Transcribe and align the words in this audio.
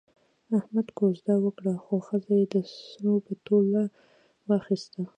احمد 0.57 0.87
وزده 1.01 1.35
وکړه، 1.41 1.73
خو 1.83 1.95
ښځه 2.07 2.33
یې 2.39 2.45
د 2.53 2.55
سرو 2.75 3.13
په 3.25 3.33
تول 3.45 3.67
واخیسته. 4.49 5.01